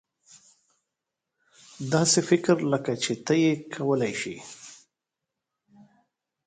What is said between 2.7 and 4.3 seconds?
لکه چې ته یې کولای